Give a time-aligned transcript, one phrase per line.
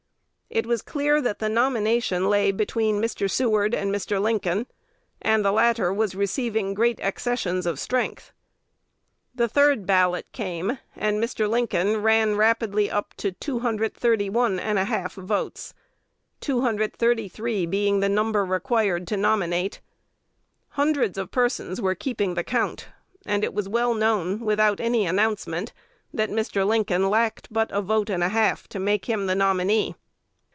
[0.53, 3.31] It was clear that the nomination lay between Mr.
[3.31, 4.21] Seward and Mr.
[4.21, 4.65] Lincoln,
[5.21, 8.33] and the latter was receiving great accessions of strength.
[9.33, 11.49] The third ballot came, and Mr.
[11.49, 15.73] Lincoln ran rapidly up to 231 1/2 votes;
[16.41, 19.79] 233 being the number required to nominate.
[20.71, 22.89] Hundreds of persons were keeping the count;
[23.25, 25.71] and it was well known, without any announcement,
[26.13, 26.67] that Mr.
[26.67, 29.95] Lincoln lacked but a vote and a half to make him the nominee.